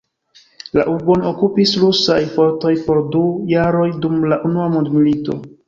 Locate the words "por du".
2.89-3.23